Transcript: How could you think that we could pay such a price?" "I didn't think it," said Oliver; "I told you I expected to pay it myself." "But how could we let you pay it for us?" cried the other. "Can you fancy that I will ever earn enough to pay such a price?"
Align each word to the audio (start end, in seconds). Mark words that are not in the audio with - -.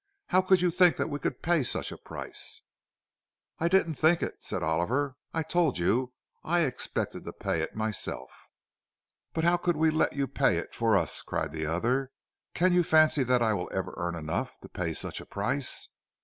How 0.29 0.41
could 0.41 0.61
you 0.61 0.71
think 0.71 0.95
that 0.95 1.11
we 1.11 1.19
could 1.19 1.43
pay 1.43 1.61
such 1.61 1.91
a 1.91 1.97
price?" 1.99 2.61
"I 3.59 3.67
didn't 3.67 3.93
think 3.93 4.23
it," 4.23 4.43
said 4.43 4.63
Oliver; 4.63 5.15
"I 5.31 5.43
told 5.43 5.77
you 5.77 6.11
I 6.43 6.61
expected 6.61 7.23
to 7.23 7.31
pay 7.31 7.61
it 7.61 7.75
myself." 7.75 8.31
"But 9.31 9.43
how 9.43 9.57
could 9.57 9.77
we 9.77 9.91
let 9.91 10.13
you 10.13 10.27
pay 10.27 10.57
it 10.57 10.73
for 10.73 10.97
us?" 10.97 11.21
cried 11.21 11.51
the 11.51 11.67
other. 11.67 12.09
"Can 12.55 12.73
you 12.73 12.81
fancy 12.81 13.23
that 13.25 13.43
I 13.43 13.53
will 13.53 13.69
ever 13.71 13.93
earn 13.95 14.15
enough 14.15 14.59
to 14.61 14.69
pay 14.69 14.93
such 14.93 15.21
a 15.21 15.25
price?" 15.27 15.87